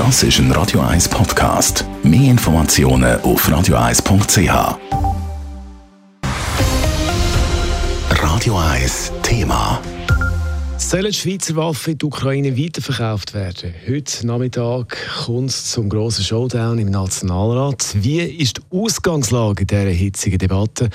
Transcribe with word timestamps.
Das 0.00 0.22
ist 0.22 0.38
ein 0.38 0.50
Radio 0.52 0.80
1 0.80 1.10
Podcast. 1.10 1.84
Mehr 2.02 2.30
Informationen 2.30 3.20
auf 3.20 3.46
radio1.ch. 3.46 4.78
Radio 8.08 8.58
1 8.58 9.12
Thema. 9.22 9.78
Sollen 10.78 11.12
Schweizer 11.12 11.54
Waffen 11.56 11.92
in 11.92 11.98
die 11.98 12.06
Ukraine 12.06 12.56
weiterverkauft 12.56 13.34
werden? 13.34 13.74
Heute 13.86 14.26
Nachmittag 14.26 14.96
kommt 15.26 15.50
es 15.50 15.70
zum 15.70 15.90
grossen 15.90 16.24
Showdown 16.24 16.78
im 16.78 16.90
Nationalrat. 16.90 17.84
Wie 17.92 18.22
ist 18.22 18.56
die 18.56 18.62
Ausgangslage 18.74 19.66
dieser 19.66 19.90
hitzigen 19.90 20.38
Debatte? 20.38 20.88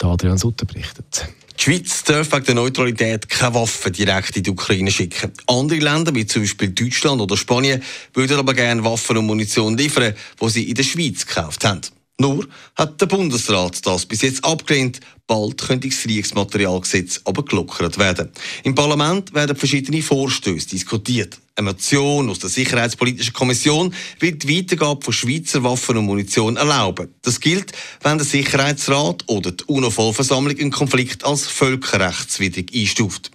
Adrian 0.00 0.38
Sutter 0.38 0.66
berichtet. 0.66 1.26
Die 1.58 1.62
Schweiz 1.62 2.02
darf 2.04 2.32
wegen 2.32 2.44
der 2.44 2.54
Neutralität 2.54 3.28
keine 3.28 3.54
Waffen 3.54 3.92
direkt 3.92 4.36
in 4.36 4.42
die 4.42 4.50
Ukraine 4.50 4.90
schicken. 4.90 5.32
Andere 5.46 5.78
Länder, 5.78 6.14
wie 6.14 6.26
zum 6.26 6.42
Beispiel 6.42 6.70
Deutschland 6.70 7.20
oder 7.20 7.36
Spanien, 7.36 7.82
würden 8.14 8.38
aber 8.38 8.54
gerne 8.54 8.82
Waffen 8.84 9.16
und 9.18 9.26
Munition 9.26 9.76
liefern, 9.76 10.14
die 10.40 10.48
sie 10.48 10.68
in 10.68 10.74
der 10.74 10.82
Schweiz 10.82 11.26
gekauft 11.26 11.64
haben. 11.64 11.82
Nur 12.22 12.46
hat 12.76 13.00
der 13.00 13.06
Bundesrat 13.06 13.84
das 13.84 14.06
bis 14.06 14.22
jetzt 14.22 14.44
abgelehnt. 14.44 15.00
Bald 15.26 15.60
könnte 15.60 15.88
das 15.88 16.02
Kriegsmaterialgesetz 16.02 17.20
aber 17.24 17.44
gelockert 17.44 17.98
werden. 17.98 18.30
Im 18.62 18.76
Parlament 18.76 19.34
werden 19.34 19.56
verschiedene 19.56 20.02
Vorstöße 20.02 20.68
diskutiert. 20.68 21.40
Eine 21.56 21.70
Motion 21.70 22.30
aus 22.30 22.38
der 22.38 22.48
Sicherheitspolitischen 22.48 23.32
Kommission 23.32 23.92
will 24.20 24.36
die 24.36 24.56
Weitergabe 24.56 25.04
von 25.04 25.12
Schweizer 25.12 25.64
Waffen 25.64 25.96
und 25.96 26.06
Munition 26.06 26.56
erlauben. 26.56 27.12
Das 27.22 27.40
gilt, 27.40 27.72
wenn 28.02 28.18
der 28.18 28.26
Sicherheitsrat 28.26 29.24
oder 29.26 29.50
die 29.50 29.64
UNO-Vollversammlung 29.64 30.56
einen 30.56 30.70
Konflikt 30.70 31.24
als 31.24 31.48
völkerrechtswidrig 31.48 32.72
einstuft. 32.72 33.32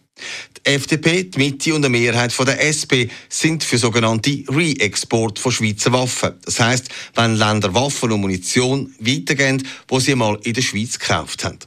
Die 0.66 0.74
FDP, 0.74 1.24
die 1.24 1.38
Mitte 1.38 1.74
und 1.74 1.86
eine 1.86 1.90
Mehrheit 1.90 2.32
von 2.32 2.46
der 2.46 2.62
SP 2.64 3.10
sind 3.30 3.64
für 3.64 3.78
sogenannte 3.78 4.44
Re-Export 4.50 5.40
von 5.40 5.52
Schweizer 5.52 5.94
Waffen. 5.94 6.34
Das 6.44 6.60
heißt, 6.60 6.90
wenn 7.16 7.36
Länder 7.36 7.74
Waffen 7.74 8.12
und 8.12 8.22
Munition 8.22 8.94
weitergeben, 9.00 9.68
die 9.90 10.00
sie 10.00 10.16
mal 10.16 10.38
in 10.44 10.54
der 10.54 10.62
Schweiz 10.62 11.00
gekauft 11.00 11.44
haben. 11.44 11.60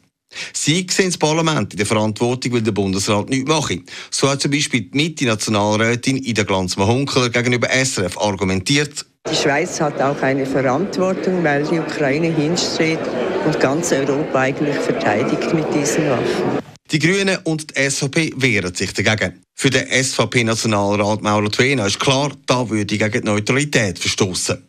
Sie 0.53 0.87
sehen 0.91 1.09
das 1.09 1.19
Parlament 1.19 1.73
in 1.73 1.79
der 1.79 1.87
Verantwortung, 1.87 2.53
weil 2.53 2.63
der 2.63 2.73
Bundesrat 2.73 3.29
nichts 3.29 3.49
mache. 3.49 3.81
So 4.11 4.29
hat 4.29 4.41
zum 4.41 4.51
Beispiel 4.51 4.83
die 4.83 4.97
Mitte-Nationalrätin 4.97 6.19
Ida 6.19 6.45
Glanzmann-Hunkeler 6.45 7.31
gegenüber 7.31 7.69
SRF 7.69 8.17
argumentiert. 8.19 9.07
Die 9.31 9.37
Schweiz 9.37 9.81
hat 9.81 10.01
auch 10.01 10.21
eine 10.23 10.47
Verantwortung, 10.47 11.45
weil 11.45 11.65
die 11.65 11.79
Ukraine 11.79 12.35
hinsteht 12.35 13.01
und 13.45 13.61
ganz 13.61 13.93
Europa 13.93 14.41
eigentlich 14.41 14.77
verteidigt 14.77 15.53
mit 15.53 15.67
diesen 15.75 16.09
Waffen. 16.09 16.70
Die 16.93 16.99
Grünen 16.99 17.39
und 17.45 17.71
die 17.71 17.89
SVP 17.89 18.33
wehren 18.37 18.75
sich 18.75 18.93
dagegen. 18.93 19.41
Für 19.55 19.71
den 19.71 19.87
SVP-Nationalrat 19.87 21.23
Mauro 21.23 21.49
Twena 21.49 21.87
ist 21.87 22.01
klar, 22.01 22.33
da 22.47 22.69
würde 22.69 22.99
gegen 22.99 23.13
die 23.13 23.27
Neutralität 23.27 23.97
verstoßen. 23.97 24.67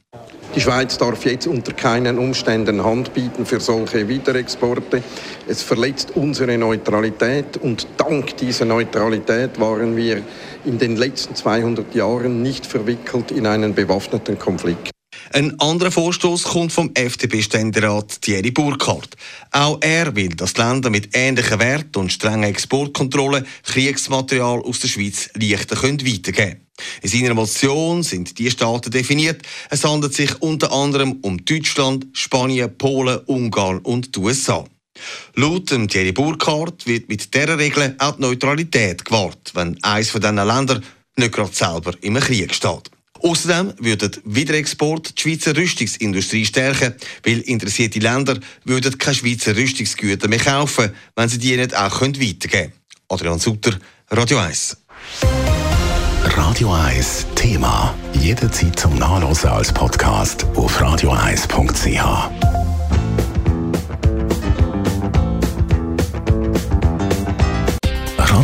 Die 0.54 0.62
Schweiz 0.62 0.98
darf 1.00 1.26
jetzt 1.26 1.48
unter 1.48 1.74
keinen 1.74 2.20
Umständen 2.20 2.84
Hand 2.84 3.14
bieten 3.16 3.46
für 3.46 3.60
solche 3.60 4.08
Wiederexporte. 4.08 5.02
Es 5.48 5.64
verletzt 5.64 6.12
unsere 6.16 6.58
Neutralität 6.60 7.58
und 7.58 7.88
dank 7.98 8.38
dieser 8.38 8.66
Neutralität 8.66 9.60
waren 9.60 9.96
wir 9.96 10.22
in 10.66 10.78
den 10.78 10.98
letzten 10.98 11.36
200 11.36 11.96
Jahren 11.96 12.44
nicht 12.44 12.68
verwickelt 12.68 13.32
in 13.32 13.48
einen 13.48 13.74
bewaffneten 13.74 14.38
Konflikt. 14.38 14.92
Ein 15.34 15.60
anderer 15.60 15.92
Vorstoß 15.92 16.44
kommt 16.44 16.74
vom 16.74 16.92
FDP-Ständerat 16.94 18.22
Thierry 18.22 18.52
Burkhardt. 18.52 19.16
Auch 19.52 19.78
er 19.82 20.16
will, 20.16 20.30
dass 20.30 20.58
Länder 20.58 20.90
mit 20.90 21.10
ähnlichen 21.14 21.60
Werten 21.60 22.00
und 22.00 22.12
strengen 22.12 22.44
Exportkontrollen 22.44 23.46
Kriegsmaterial 23.64 24.62
aus 24.62 24.80
der 24.80 24.88
Schweiz 24.90 25.30
leichter 25.36 25.82
weitergeben 25.82 26.34
können. 26.34 26.68
In 27.02 27.10
seiner 27.10 27.34
Motion 27.34 28.04
sind 28.04 28.38
die 28.40 28.50
Staaten 28.50 28.92
definiert. 28.92 29.42
Es 29.70 29.84
handelt 29.84 30.14
sich 30.14 30.42
unter 30.42 30.72
anderem 30.72 31.20
um 31.22 31.44
Deutschland, 31.46 32.08
Spanien, 32.14 32.76
Polen, 32.78 33.20
Ungarn 33.26 33.80
und 33.80 34.16
die 34.16 34.20
USA. 34.20 34.66
Laut 35.36 35.68
Thierry 35.68 36.12
Burkhardt 36.12 36.86
wird 36.86 37.10
mit 37.10 37.34
dieser 37.34 37.58
Regel 37.58 37.96
auch 38.00 38.16
die 38.16 38.22
Neutralität 38.22 39.06
gewahrt, 39.06 39.52
wenn 39.54 39.82
eines 39.84 40.10
von 40.10 40.22
diesen 40.22 40.36
Ländern 40.36 40.84
nicht 41.16 41.32
gerade 41.32 41.54
selber 41.54 41.94
im 42.02 42.16
Krieg 42.16 42.54
steht. 42.54 42.92
Außerdem 43.24 43.74
würden 43.80 44.12
Wiederexport 44.26 45.18
die 45.18 45.22
Schweizer 45.22 45.56
Rüstungsindustrie 45.56 46.46
stärken, 46.46 46.96
weil 47.24 47.40
interessierte 47.42 48.00
Länder 48.00 48.40
würden 48.64 48.98
keine 48.98 49.16
Schweizer 49.16 49.56
Rüstungsgüter 49.56 50.28
mehr 50.28 50.40
kaufen, 50.40 50.92
wenn 51.16 51.30
sie 51.30 51.38
die 51.38 51.56
nicht 51.56 51.76
auch 51.76 52.02
weitergeben 52.02 52.50
können. 52.50 52.74
Adrian 53.10 53.40
Sutter, 53.40 53.78
Radio 54.10 54.38
1. 54.38 54.78
Radio 56.24 56.74
1 56.74 57.26
Thema. 57.36 57.94
Jederzeit 58.14 58.80
zum 58.80 58.96
Nachlesen 58.98 59.50
als 59.50 59.74
Podcast 59.74 60.46
auf 60.56 60.80
radio1.ch. 60.82 62.61